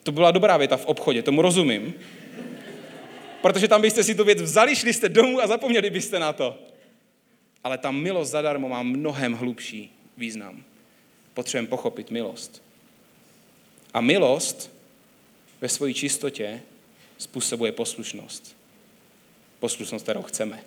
[0.02, 1.94] To byla dobrá věta v obchodě, tomu rozumím.
[3.42, 6.58] Protože tam byste si tu věc vzali, šli jste domů a zapomněli byste na to.
[7.64, 10.62] Ale ta milost zadarmo má mnohem hlubší význam.
[11.34, 12.62] Potřebujeme pochopit milost.
[13.94, 14.70] A milost
[15.60, 16.60] ve své čistotě
[17.18, 18.56] způsobuje poslušnost.
[19.60, 20.62] Poslušnost, kterou chceme.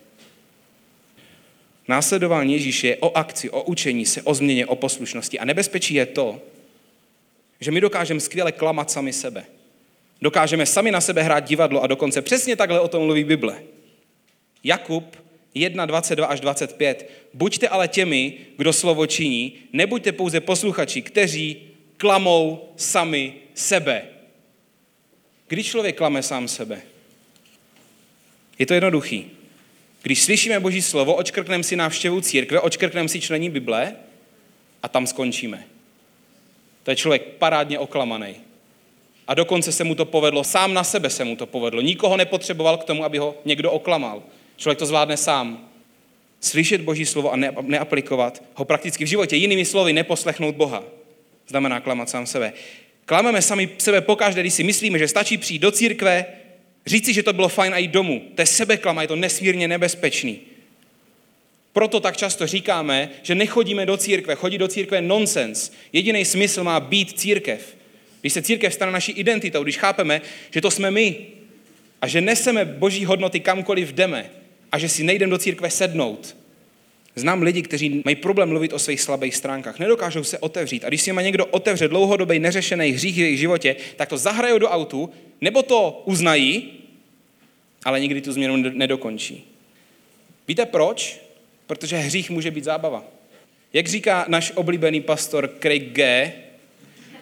[1.87, 5.39] Následování Ježíše je o akci, o učení se, o změně, o poslušnosti.
[5.39, 6.41] A nebezpečí je to,
[7.59, 9.45] že my dokážeme skvěle klamat sami sebe.
[10.21, 13.63] Dokážeme sami na sebe hrát divadlo a dokonce přesně takhle o tom mluví Bible.
[14.63, 15.17] Jakub
[15.53, 17.09] 1, 22 až 25.
[17.33, 21.61] Buďte ale těmi, kdo slovo činí, nebuďte pouze posluchači, kteří
[21.97, 24.05] klamou sami sebe.
[25.47, 26.81] Kdy člověk klame sám sebe?
[28.59, 29.31] Je to jednoduchý.
[30.01, 33.95] Když slyšíme Boží slovo, očkrkneme si návštěvu církve, očkrkneme si člení Bible
[34.83, 35.74] a tam skončíme.
[36.85, 38.35] To je člověk parádně oklamaný.
[39.27, 41.81] A dokonce se mu to povedlo, sám na sebe se mu to povedlo.
[41.81, 44.23] Nikoho nepotřeboval k tomu, aby ho někdo oklamal.
[44.57, 45.69] Člověk to zvládne sám.
[46.41, 49.35] Slyšet Boží slovo a neaplikovat ho prakticky v životě.
[49.35, 50.83] Jinými slovy, neposlechnout Boha.
[51.47, 52.53] Znamená klamat sám sebe.
[53.05, 56.25] Klameme sami sebe pokaždé, když si myslíme, že stačí přijít do církve,
[56.85, 58.21] říci, že to bylo fajn a jít domů.
[58.35, 60.39] To je sebeklama, je to nesmírně nebezpečný.
[61.75, 64.35] Proto tak často říkáme, že nechodíme do církve.
[64.35, 65.71] Chodí do církve nonsens.
[65.93, 67.75] Jediný smysl má být církev.
[68.21, 71.15] Když se církev stane naší identitou, když chápeme, že to jsme my
[72.01, 74.29] a že neseme boží hodnoty kamkoliv jdeme
[74.71, 76.37] a že si nejdem do církve sednout.
[77.15, 80.85] Znám lidi, kteří mají problém mluvit o svých slabých stránkách, nedokážou se otevřít.
[80.85, 84.57] A když si má někdo otevře dlouhodobý neřešený hřích v jejich životě, tak to zahrajou
[84.57, 85.09] do autu,
[85.41, 86.71] nebo to uznají,
[87.85, 89.43] ale nikdy tu změnu nedokončí.
[90.47, 91.24] Víte proč?
[91.67, 93.03] Protože hřích může být zábava.
[93.73, 96.31] Jak říká náš oblíbený pastor Craig G.,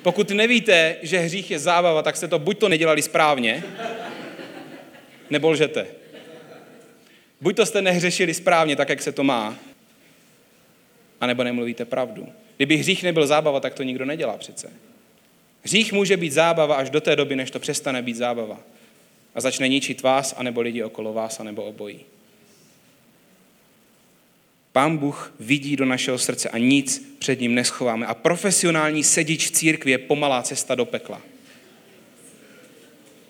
[0.02, 3.64] pokud nevíte, že hřích je zábava, tak jste to buď to nedělali správně,
[5.30, 5.88] Nebo lžete?
[7.42, 9.58] Buď to jste nehřešili správně, tak jak se to má,
[11.22, 12.28] anebo nemluvíte pravdu.
[12.58, 14.70] Kdyby hřích nebyl zábava, tak to nikdo nedělá přece.
[15.64, 18.60] Hřích může být zábava až do té doby, než to přestane být zábava.
[19.36, 22.06] A začne ničit vás, anebo lidi okolo vás, anebo obojí.
[24.74, 28.06] Pán Bůh vidí do našeho srdce a nic před ním neschováme.
[28.06, 31.22] A profesionální sedič v církvi je pomalá cesta do pekla.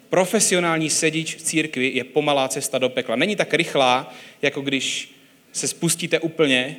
[0.09, 3.15] Profesionální sedič v církvi je pomalá cesta do pekla.
[3.15, 5.15] Není tak rychlá, jako když
[5.51, 6.77] se spustíte úplně,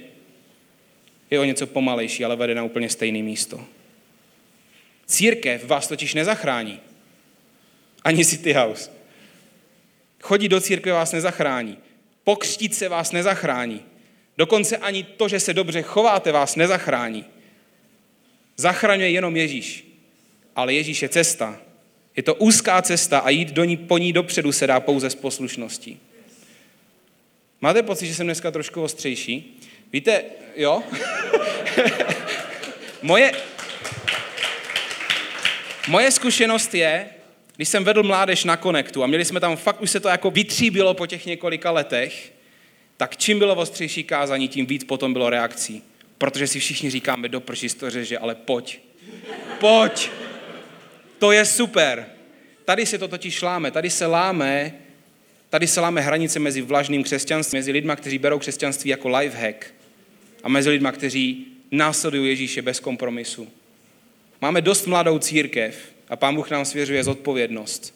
[1.31, 3.65] je o něco pomalejší, ale vede na úplně stejné místo.
[5.07, 6.81] Církev vás totiž nezachrání.
[8.05, 8.91] Ani City House.
[10.21, 11.79] Chodit do církve vás nezachrání.
[12.25, 13.83] Pokřtít se vás nezachrání.
[14.39, 17.25] Dokonce ani to, že se dobře chováte, vás nezachrání.
[18.57, 19.87] Zachraňuje jenom Ježíš.
[20.57, 21.61] Ale Ježíš je cesta.
[22.17, 25.15] Je to úzká cesta a jít do ní, po ní dopředu se dá pouze s
[25.15, 26.01] poslušností.
[27.61, 29.61] Máte pocit, že jsem dneska trošku ostřejší?
[29.93, 30.23] Víte,
[30.57, 30.83] jo?
[33.03, 33.33] moje,
[35.89, 37.09] moje zkušenost je,
[37.57, 40.31] když jsem vedl mládež na konektu a měli jsme tam, fakt už se to jako
[40.31, 42.33] vytříbilo po těch několika letech,
[42.97, 45.83] tak čím bylo ostřejší kázání, tím víc potom bylo reakcí.
[46.19, 47.43] Protože si všichni říkáme, do
[47.79, 48.81] to řeže, ale pojď.
[49.61, 50.11] Pojď.
[51.19, 52.07] To je super.
[52.65, 53.71] Tady se to totiž láme.
[53.71, 54.75] Tady se láme,
[55.51, 59.75] tady se láme hranice mezi vlažným křesťanstvím, mezi lidmi, kteří berou křesťanství jako lifehack
[60.43, 63.49] a mezi lidmi, kteří následují Ježíše bez kompromisu.
[64.41, 65.77] Máme dost mladou církev
[66.09, 67.95] a Pán Bůh nám svěřuje zodpovědnost.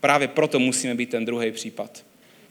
[0.00, 2.04] Právě proto musíme být ten druhý případ.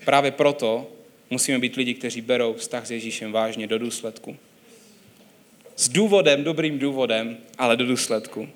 [0.06, 0.95] Právě proto
[1.30, 4.38] musíme být lidi, kteří berou vztah s Ježíšem vážně do důsledku.
[5.76, 8.50] S důvodem, dobrým důvodem, ale do důsledku.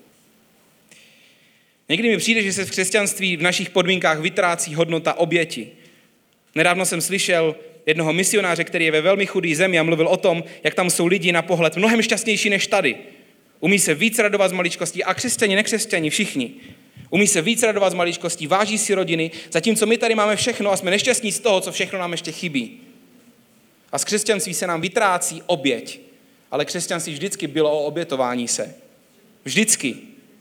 [1.89, 5.67] Někdy mi přijde, že se v křesťanství v našich podmínkách vytrácí hodnota oběti.
[6.55, 7.55] Nedávno jsem slyšel
[7.85, 11.05] jednoho misionáře, který je ve velmi chudý zemi a mluvil o tom, jak tam jsou
[11.05, 12.95] lidi na pohled mnohem šťastnější než tady.
[13.59, 16.51] Umí se víc radovat z maličkostí a křesťani, nekřesťani, všichni.
[17.09, 20.77] Umí se víc radovat z maličkostí, váží si rodiny, zatímco my tady máme všechno a
[20.77, 22.81] jsme nešťastní z toho, co všechno nám ještě chybí.
[23.91, 25.99] A z křesťanství se nám vytrácí oběť.
[26.51, 28.75] Ale křesťanství vždycky bylo o obětování se.
[29.43, 29.95] Vždycky.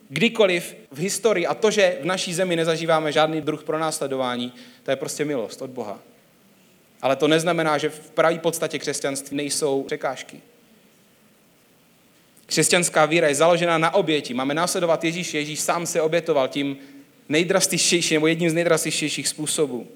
[0.09, 4.97] Kdykoliv v historii a to, že v naší zemi nezažíváme žádný druh pronásledování, to je
[4.97, 5.99] prostě milost od Boha.
[7.03, 10.41] Ale to neznamená, že v pravý podstatě křesťanství nejsou překážky.
[12.49, 14.35] Křesťanská víra je založena na oběti.
[14.35, 15.35] Máme následovat Ježíš.
[15.35, 16.77] Ježíš sám se obětoval tím
[17.29, 19.87] nejdrastičtějším nebo jedním z nejdrastičtějších způsobů.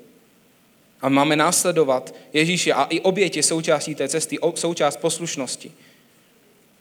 [1.01, 5.73] A máme následovat Ježíše a i oběti součástí té cesty, součást poslušnosti.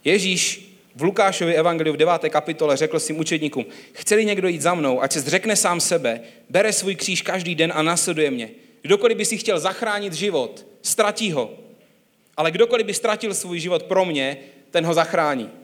[0.03, 2.21] Ježíš v Lukášově evangeliu v 9.
[2.29, 6.73] kapitole řekl svým učedníkům, chceli někdo jít za mnou, ať se zřekne sám sebe, bere
[6.73, 8.49] svůj kříž každý den a nasleduje mě.
[8.81, 11.51] Kdokoliv by si chtěl zachránit život, ztratí ho.
[12.38, 14.38] Ale kdokoliv by ztratil svůj život pro mě,
[14.71, 15.61] ten ho zachrání.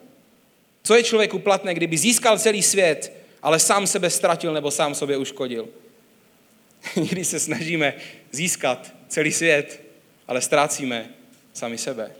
[0.87, 5.17] Co je člověku platné, kdyby získal celý svět, ale sám sebe ztratil nebo sám sobě
[5.17, 5.67] uškodil?
[6.95, 7.93] Někdy se snažíme
[8.31, 9.81] získat celý svět,
[10.27, 11.09] ale ztrácíme
[11.53, 12.11] sami sebe.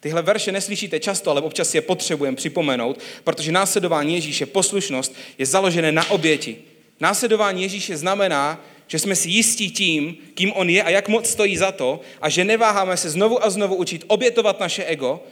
[0.00, 5.92] Tyhle verše neslyšíte často, ale občas je potřebujeme připomenout, protože následování Ježíše, poslušnost, je založené
[5.92, 6.58] na oběti.
[7.00, 11.56] Následování Ježíše znamená, že jsme si jistí tím, kým on je a jak moc stojí
[11.56, 15.22] za to a že neváháme se znovu a znovu učit obětovat naše ego,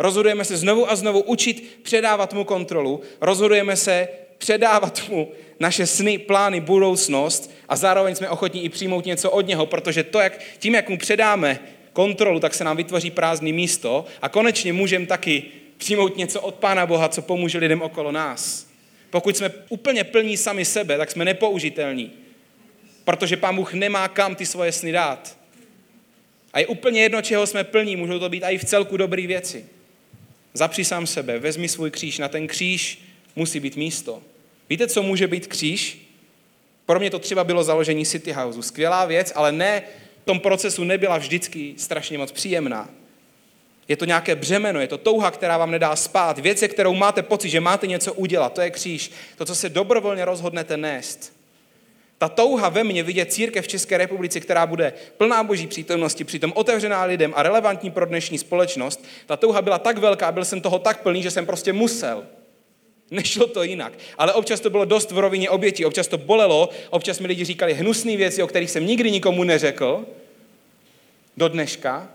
[0.00, 4.08] rozhodujeme se znovu a znovu učit předávat mu kontrolu, rozhodujeme se
[4.38, 5.28] předávat mu
[5.60, 10.20] naše sny, plány, budoucnost a zároveň jsme ochotní i přijmout něco od něho, protože to,
[10.20, 11.58] jak, tím, jak mu předáme
[11.92, 15.42] kontrolu, tak se nám vytvoří prázdné místo a konečně můžeme taky
[15.78, 18.66] přijmout něco od Pána Boha, co pomůže lidem okolo nás.
[19.10, 22.10] Pokud jsme úplně plní sami sebe, tak jsme nepoužitelní,
[23.04, 25.38] protože Pán Bůh nemá kam ty svoje sny dát.
[26.52, 29.64] A je úplně jedno, čeho jsme plní, můžou to být i v celku dobré věci.
[30.54, 32.18] Zapři sám sebe, vezmi svůj kříž.
[32.18, 33.02] Na ten kříž
[33.36, 34.22] musí být místo.
[34.70, 36.06] Víte, co může být kříž?
[36.86, 38.62] Pro mě to třeba bylo založení City Houseu.
[38.62, 39.82] Skvělá věc, ale ne,
[40.22, 42.90] v tom procesu nebyla vždycky strašně moc příjemná.
[43.88, 47.48] Je to nějaké břemeno, je to touha, která vám nedá spát, věc, kterou máte pocit,
[47.48, 49.10] že máte něco udělat, to je kříž.
[49.36, 51.39] To, co se dobrovolně rozhodnete nést.
[52.20, 56.52] Ta touha ve mně vidět církev v České republice, která bude plná boží přítomnosti, přitom
[56.54, 60.78] otevřená lidem a relevantní pro dnešní společnost, ta touha byla tak velká, byl jsem toho
[60.78, 62.26] tak plný, že jsem prostě musel.
[63.10, 63.92] Nešlo to jinak.
[64.18, 67.74] Ale občas to bylo dost v rovině obětí, občas to bolelo, občas mi lidi říkali
[67.74, 70.06] hnusné věci, o kterých jsem nikdy nikomu neřekl,
[71.36, 72.10] do dneška,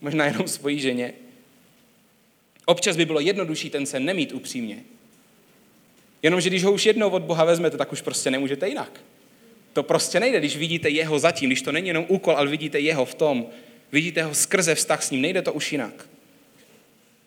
[0.00, 1.12] možná jenom svojí ženě.
[2.64, 4.82] Občas by bylo jednodušší ten se nemít upřímně.
[6.22, 9.00] Jenomže když ho už jednou od Boha vezmete, tak už prostě nemůžete jinak.
[9.72, 13.04] To prostě nejde, když vidíte jeho zatím, když to není jenom úkol, ale vidíte jeho
[13.04, 13.46] v tom.
[13.92, 16.08] Vidíte ho skrze vztah s ním, nejde to už jinak.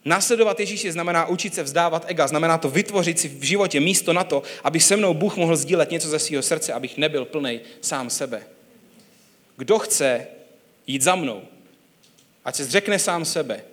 [0.06, 4.24] Následovat Ježíše znamená učit se vzdávat ega, znamená to vytvořit si v životě místo na
[4.24, 8.10] to, aby se mnou Bůh mohl sdílet něco ze svého srdce, abych nebyl plný sám
[8.10, 8.44] sebe.
[9.58, 10.28] Kdo chce
[10.88, 11.42] jít za mnou,
[12.46, 13.64] ať se zřekne sám sebe.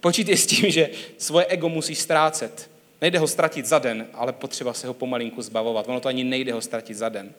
[0.00, 2.70] Počítej s tím, že svoje ego musí ztrácet.
[3.00, 5.88] Nejde ho ztratit za den, ale potřeba se ho pomalinku zbavovat.
[5.88, 7.32] Ono to ani nejde ho ztratit za den.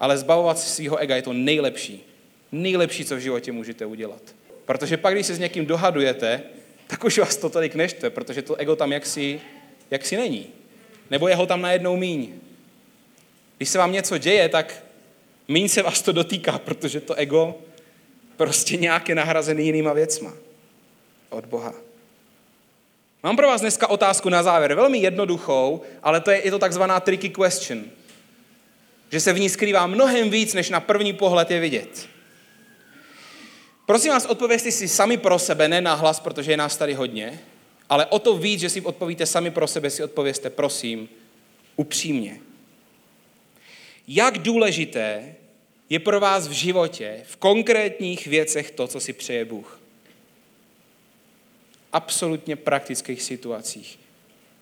[0.00, 2.04] Ale zbavovat se svého ega je to nejlepší.
[2.52, 4.22] Nejlepší, co v životě můžete udělat.
[4.64, 6.42] Protože pak, když se s někým dohadujete,
[6.86, 9.40] tak už vás to tolik neštve, protože to ego tam jaksi,
[9.90, 10.46] jaksi není.
[11.10, 12.32] Nebo je ho tam najednou míň.
[13.56, 14.84] Když se vám něco děje, tak
[15.48, 17.54] míň se vás to dotýká, protože to ego
[18.36, 20.32] prostě nějak je nahrazený jinýma věcma
[21.30, 21.74] od Boha.
[23.22, 27.00] Mám pro vás dneska otázku na závěr, velmi jednoduchou, ale to je, je to takzvaná
[27.00, 27.84] tricky question.
[29.10, 32.08] Že se v ní skrývá mnohem víc, než na první pohled je vidět.
[33.86, 37.40] Prosím vás, odpovězte si sami pro sebe, ne na hlas, protože je nás tady hodně,
[37.88, 41.08] ale o to víc, že si odpovíte sami pro sebe, si odpovězte, prosím,
[41.76, 42.40] upřímně.
[44.08, 45.34] Jak důležité
[45.90, 49.80] je pro vás v životě, v konkrétních věcech to, co si přeje Bůh?
[51.92, 53.98] Absolutně praktických situacích.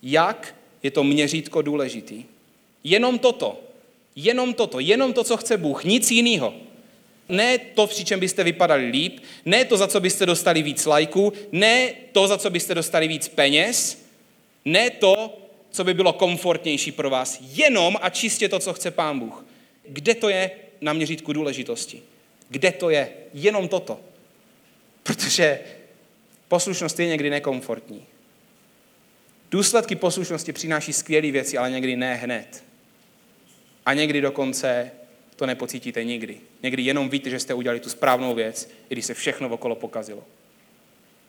[0.03, 2.25] Jak je to měřítko důležitý?
[2.85, 3.61] Jenom toto.
[4.17, 4.81] Jenom toto.
[4.81, 5.85] Jenom to, co chce Bůh.
[5.85, 6.55] Nic jiného.
[7.29, 11.33] Ne to, v čem byste vypadali líp, ne to, za co byste dostali víc lajků,
[11.53, 14.05] ne to, za co byste dostali víc peněz,
[14.65, 15.39] ne to,
[15.71, 17.39] co by bylo komfortnější pro vás.
[17.41, 19.47] Jenom a čistě to, co chce Pán Bůh.
[19.89, 20.51] Kde to je
[20.81, 22.03] na měřítku důležitosti?
[22.49, 23.13] Kde to je?
[23.35, 24.01] Jenom toto.
[25.03, 25.61] Protože
[26.49, 28.05] poslušnost je někdy nekomfortní.
[29.51, 32.65] Důsledky poslušnosti přináší skvělé věci, ale někdy ne hned.
[33.87, 34.91] A někdy dokonce
[35.37, 36.41] to nepocítíte nikdy.
[36.63, 40.25] Někdy jenom víte, že jste udělali tu správnou věc, i když se všechno okolo pokazilo.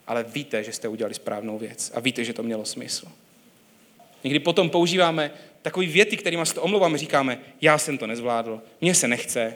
[0.08, 3.08] Ale víte, že jste udělali správnou věc a víte, že to mělo smysl.
[4.24, 8.96] Někdy potom používáme takové věty, kterými se to omlouváme, říkáme, já jsem to nezvládl, mně
[8.96, 9.56] se nechce,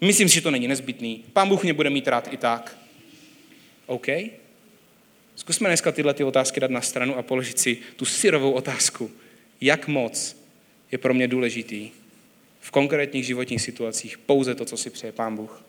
[0.00, 2.78] myslím si, že to není nezbytný, pán Bůh mě bude mít rád i tak.
[3.86, 4.06] OK?
[5.36, 9.10] Zkusme dneska tyhle ty otázky dát na stranu a položit si tu syrovou otázku.
[9.60, 10.36] Jak moc
[10.92, 11.90] je pro mě důležitý
[12.68, 15.62] v konkrétních životních situacích pouze to, co si přeje Pán Bůh.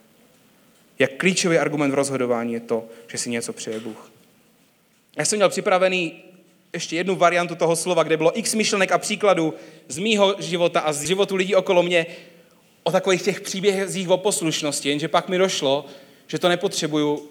[1.00, 4.12] Jak klíčový argument v rozhodování je to, že si něco přeje Bůh.
[5.18, 6.24] Já jsem měl připravený
[6.74, 9.54] ještě jednu variantu toho slova, kde bylo x myšlenek a příkladů
[9.88, 12.06] z mýho života a z životu lidí okolo mě
[12.84, 15.86] o takových těch příbězích o poslušnosti, jenže pak mi došlo,
[16.28, 17.30] že to nepotřebuju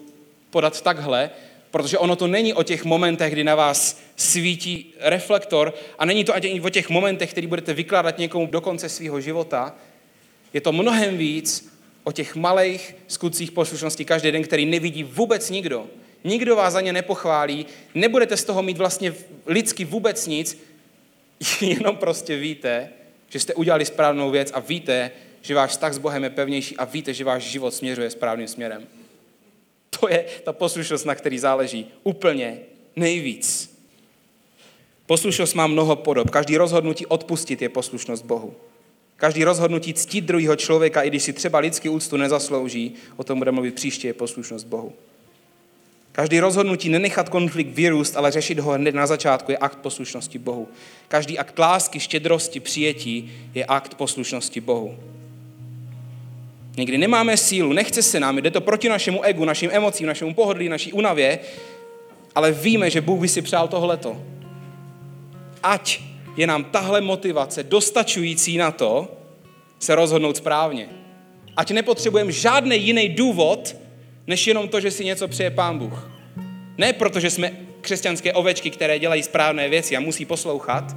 [0.49, 1.29] podat takhle,
[1.71, 6.35] Protože ono to není o těch momentech, kdy na vás svítí reflektor a není to
[6.35, 9.75] ani o těch momentech, který budete vykládat někomu do konce svého života.
[10.53, 15.87] Je to mnohem víc o těch malých skutcích poslušnosti každý den, který nevidí vůbec nikdo.
[16.23, 19.13] Nikdo vás za ně nepochválí, nebudete z toho mít vlastně
[19.45, 20.63] lidsky vůbec nic,
[21.61, 22.89] jenom prostě víte,
[23.29, 26.85] že jste udělali správnou věc a víte, že váš vztah s Bohem je pevnější a
[26.85, 28.87] víte, že váš život směřuje správným směrem.
[29.99, 32.59] To je ta poslušnost, na který záleží úplně
[32.95, 33.77] nejvíc.
[35.05, 36.29] Poslušnost má mnoho podob.
[36.29, 38.53] Každý rozhodnutí odpustit je poslušnost Bohu.
[39.15, 43.55] Každý rozhodnutí ctít druhého člověka, i když si třeba lidský úctu nezaslouží, o tom budeme
[43.55, 44.93] mluvit příště, je poslušnost Bohu.
[46.11, 50.67] Každý rozhodnutí nenechat konflikt vyrůst, ale řešit ho hned na začátku je akt poslušnosti Bohu.
[51.07, 54.97] Každý akt lásky, štědrosti, přijetí je akt poslušnosti Bohu.
[56.79, 60.69] Někdy nemáme sílu, nechce se nám, jde to proti našemu egu, našim emocím, našemu pohodlí,
[60.69, 61.39] naší unavě,
[62.35, 64.23] ale víme, že Bůh by si přál tohleto.
[65.63, 65.99] Ať
[66.37, 69.07] je nám tahle motivace dostačující na to,
[69.79, 70.89] se rozhodnout správně.
[71.57, 73.75] Ať nepotřebujeme žádný jiný důvod,
[74.27, 76.11] než jenom to, že si něco přeje Pán Bůh.
[76.77, 80.95] Ne proto, že jsme křesťanské ovečky, které dělají správné věci a musí poslouchat.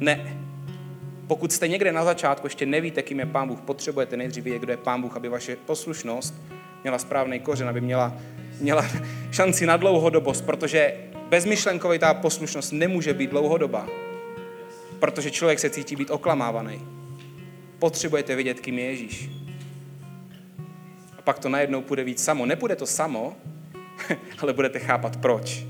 [0.00, 0.37] Ne.
[1.28, 4.72] Pokud jste někde na začátku, ještě nevíte, kým je Pán Bůh, potřebujete nejdřív vědět, kdo
[4.72, 6.34] je Pán Bůh, aby vaše poslušnost
[6.82, 8.16] měla správný kořen, aby měla,
[8.60, 8.86] měla
[9.30, 10.94] šanci na dlouhodobost, protože
[11.28, 13.88] bezmyšlenkově ta poslušnost nemůže být dlouhodobá,
[14.98, 16.86] protože člověk se cítí být oklamávaný.
[17.78, 19.30] Potřebujete vědět, kým je Ježíš.
[21.18, 22.46] A pak to najednou půjde víc samo.
[22.46, 23.36] Nepůjde to samo,
[24.38, 25.64] ale budete chápat proč.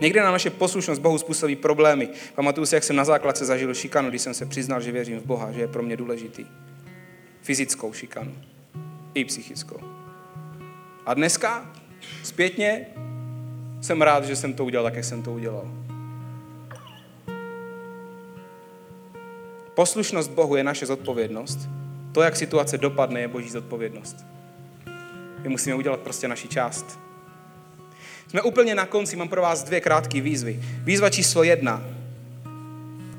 [0.00, 2.08] Někde na naše poslušnost Bohu způsobí problémy.
[2.34, 5.24] Pamatuju si, jak jsem na základce zažil šikanu, když jsem se přiznal, že věřím v
[5.24, 6.46] Boha, že je pro mě důležitý.
[7.42, 8.32] Fyzickou šikanu.
[9.14, 9.80] I psychickou.
[11.06, 11.72] A dneska,
[12.22, 12.86] zpětně,
[13.80, 15.70] jsem rád, že jsem to udělal tak, jak jsem to udělal.
[19.74, 21.58] Poslušnost Bohu je naše zodpovědnost.
[22.12, 24.16] To, jak situace dopadne, je boží zodpovědnost.
[25.42, 27.00] My musíme udělat prostě naši část.
[28.30, 30.60] Jsme úplně na konci, mám pro vás dvě krátké výzvy.
[30.84, 31.82] Výzva číslo jedna.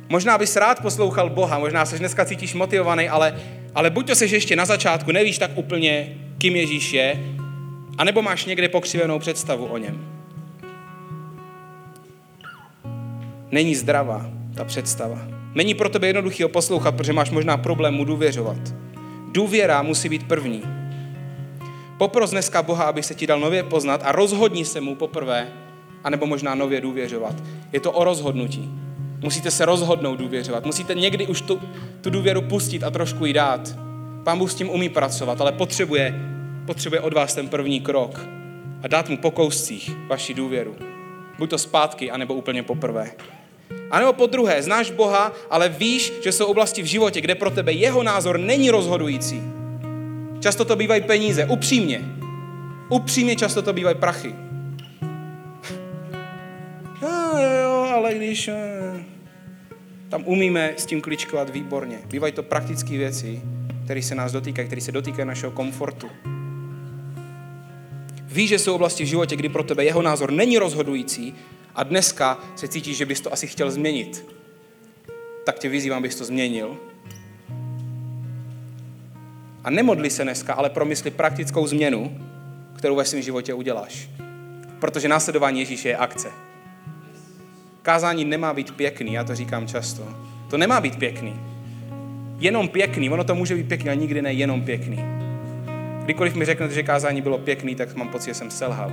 [0.09, 3.41] Možná bys rád poslouchal Boha, možná se dneska cítíš motivovaný, ale,
[3.75, 7.19] ale buď to seš ještě na začátku, nevíš tak úplně, kým Ježíš je,
[7.97, 10.07] anebo máš někde pokřivenou představu o něm.
[13.51, 15.19] Není zdravá ta představa.
[15.55, 18.73] Není pro tebe jednoduchý ho poslouchat, protože máš možná problém mu důvěřovat.
[19.31, 20.80] Důvěra musí být první.
[22.01, 25.53] Popros dneska Boha, aby se ti dal nově poznat a rozhodni se mu poprvé,
[26.03, 27.35] anebo možná nově důvěřovat.
[27.71, 28.69] Je to o rozhodnutí.
[29.19, 30.65] Musíte se rozhodnout důvěřovat.
[30.65, 31.61] Musíte někdy už tu,
[32.01, 33.75] tu důvěru pustit a trošku jí dát.
[34.23, 36.15] Pán Bůh s tím umí pracovat, ale potřebuje,
[36.65, 38.25] potřebuje od vás ten první krok
[38.83, 40.75] a dát mu po kouscích vaši důvěru.
[41.37, 43.11] Buď to zpátky, anebo úplně poprvé.
[43.91, 47.49] A nebo po druhé, znáš Boha, ale víš, že jsou oblasti v životě, kde pro
[47.49, 49.60] tebe jeho názor není rozhodující.
[50.41, 52.01] Často to bývají peníze, upřímně.
[52.89, 54.35] Upřímně často to bývají prachy.
[57.07, 59.03] A jo, ale když eh,
[60.09, 61.99] tam umíme s tím kličkovat výborně.
[62.05, 63.41] Bývají to praktické věci,
[63.85, 66.09] které se nás dotýkají, které se dotýkají našeho komfortu.
[68.25, 71.35] Víš, že jsou oblasti v životě, kdy pro tebe jeho názor není rozhodující
[71.75, 74.25] a dneska se cítíš, že bys to asi chtěl změnit.
[75.45, 76.77] Tak tě vyzývám, bys to změnil.
[79.63, 82.17] A nemodli se dneska, ale promysli praktickou změnu,
[82.75, 84.09] kterou ve svém životě uděláš.
[84.79, 86.29] Protože následování Ježíše je akce.
[87.81, 90.03] Kázání nemá být pěkný, já to říkám často.
[90.49, 91.35] To nemá být pěkný.
[92.39, 94.99] Jenom pěkný, ono to může být pěkný, ale nikdy ne jenom pěkný.
[96.03, 98.91] Kdykoliv mi řeknete, že kázání bylo pěkný, tak mám pocit, že jsem selhal.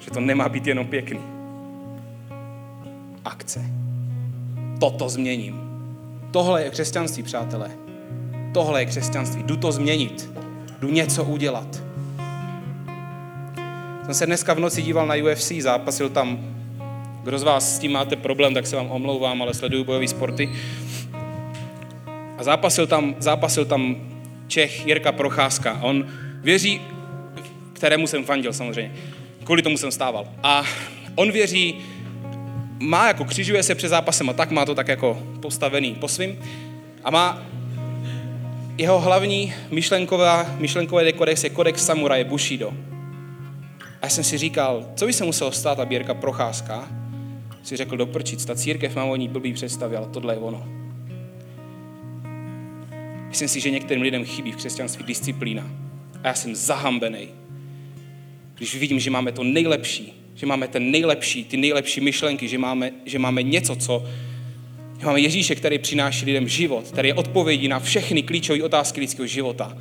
[0.00, 1.20] Že to nemá být jenom pěkný.
[3.24, 3.64] Akce.
[4.80, 5.60] Toto změním.
[6.30, 7.85] Tohle je křesťanství, přátelé.
[8.56, 9.42] Tohle je křesťanství.
[9.42, 10.30] Jdu to změnit.
[10.78, 11.82] Jdu něco udělat.
[14.04, 16.38] Jsem se dneska v noci díval na UFC, zápasil tam,
[17.22, 20.50] kdo z vás s tím máte problém, tak se vám omlouvám, ale sleduju bojové sporty.
[22.38, 23.96] A zápasil tam, zápasil tam
[24.46, 25.78] Čech Jirka Procházka.
[25.82, 26.06] On
[26.42, 26.80] věří,
[27.72, 28.92] kterému jsem fandil samozřejmě.
[29.44, 30.28] Kvůli tomu jsem stával.
[30.42, 30.64] A
[31.14, 31.78] on věří,
[32.80, 36.38] má jako křižuje se před zápasem a tak, má to tak jako postavený po svým.
[37.04, 37.42] A má
[38.78, 42.72] jeho hlavní myšlenková, myšlenkový kodex je kodex samuraje Bushido.
[43.80, 46.88] A já jsem si říkal, co by se muselo stát, aby Jirka Procházka
[47.62, 50.68] si řekl doprčit, ta církev má o ní blbý představy, ale tohle je ono.
[53.28, 55.70] Myslím si, že některým lidem chybí v křesťanství disciplína.
[56.22, 57.28] A já jsem zahambený,
[58.54, 62.90] když vidím, že máme to nejlepší, že máme ten nejlepší, ty nejlepší myšlenky, že máme,
[63.04, 64.04] že máme něco, co
[65.04, 69.76] máme Ježíše, který přináší lidem život, který je odpovědí na všechny klíčové otázky lidského života.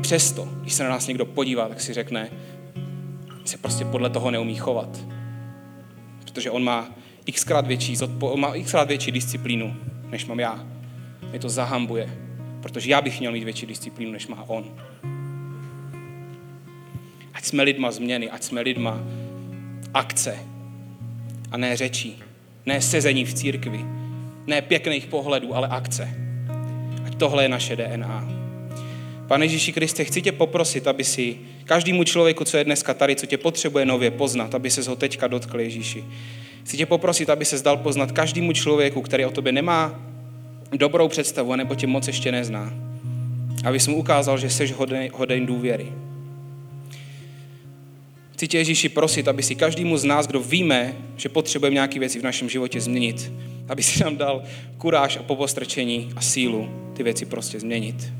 [0.00, 2.30] Přesto, když se na nás někdo podívá, tak si řekne,
[3.44, 5.00] se prostě podle toho neumí chovat.
[6.20, 6.88] Protože on má
[7.32, 9.76] xkrát větší, on má xkrát větší disciplínu,
[10.10, 10.66] než mám já.
[11.30, 12.18] Mě to zahambuje,
[12.62, 14.64] protože já bych měl mít větší disciplínu, než má on.
[17.34, 19.00] Ať jsme lidma změny, ať jsme lidma
[19.94, 20.38] akce
[21.50, 22.22] a ne řečí,
[22.66, 23.84] ne sezení v církvi,
[24.46, 26.08] ne pěkných pohledů, ale akce.
[27.06, 28.28] Ať tohle je naše DNA.
[29.26, 33.26] Pane Ježíši Kriste, chci tě poprosit, aby si každému člověku, co je dneska tady, co
[33.26, 36.04] tě potřebuje nově poznat, aby se ho teďka dotkl Ježíši.
[36.64, 40.00] Chci tě poprosit, aby se zdal poznat každému člověku, který o tobě nemá
[40.72, 42.72] dobrou představu, nebo tě moc ještě nezná.
[43.64, 44.74] Aby mu ukázal, že jsi
[45.12, 45.92] hoden důvěry.
[48.32, 52.18] Chci tě Ježíši prosit, aby si každému z nás, kdo víme, že potřebujeme nějaké věci
[52.18, 53.32] v našem životě změnit,
[53.68, 54.42] aby si nám dal
[54.78, 58.12] kuráž a popostrčení a sílu ty věci prostě změnit.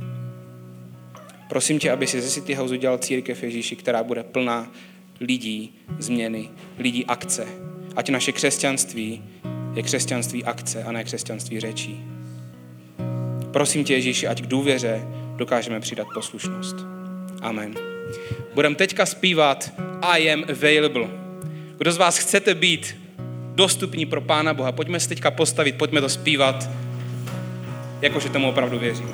[1.48, 4.72] Prosím tě, aby si ze City House udělal církev Ježíši, která bude plná
[5.20, 7.46] lidí, změny, lidí akce.
[7.96, 9.22] Ať naše křesťanství
[9.74, 12.04] je křesťanství akce a ne křesťanství řečí.
[13.52, 15.02] Prosím tě, Ježíši, ať k důvěře
[15.36, 16.76] dokážeme přidat poslušnost.
[17.42, 17.74] Amen.
[18.54, 19.72] Budeme teďka zpívat
[20.02, 21.08] I am available.
[21.78, 23.03] Kdo z vás chcete být
[23.54, 26.70] dostupní pro Pána Boha, pojďme se teďka postavit, pojďme to zpívat,
[28.02, 29.10] jakože tomu opravdu věřím.